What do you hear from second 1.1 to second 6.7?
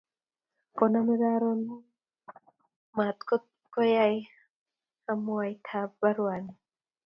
karon mu matukuyoe anwamitab baruani